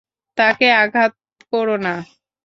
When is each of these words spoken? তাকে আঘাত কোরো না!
তাকে 0.37 0.67
আঘাত 0.81 1.11
কোরো 1.51 1.75
না! 1.85 1.93